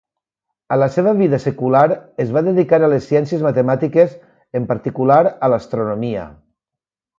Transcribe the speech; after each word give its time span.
A 0.75 0.77
la 0.83 0.85
seva 0.93 1.11
vida 1.19 1.39
secular, 1.43 1.83
es 2.25 2.31
va 2.37 2.43
dedicar 2.47 2.81
a 2.87 2.89
les 2.95 3.05
ciències 3.11 3.45
matemàtiques, 3.49 4.17
en 4.61 4.69
particular 4.75 5.21
a 5.29 5.53
l'astronomia. 5.55 6.29